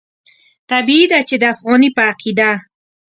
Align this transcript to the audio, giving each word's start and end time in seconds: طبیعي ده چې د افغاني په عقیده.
طبیعي 0.69 1.05
ده 1.11 1.19
چې 1.29 1.35
د 1.41 1.43
افغاني 1.53 1.89
په 1.95 2.01
عقیده. 2.09 2.51